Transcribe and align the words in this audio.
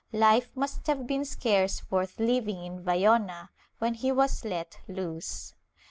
^ 0.13 0.19
Life 0.19 0.49
must 0.55 0.87
have 0.87 1.05
been 1.05 1.23
scarce 1.25 1.83
worth 1.91 2.17
Uving 2.17 2.65
in 2.65 2.83
Vayona 2.83 3.49
when 3.77 3.93
he 3.93 4.11
was 4.11 4.43
let 4.43 4.79
loose. 4.87 5.53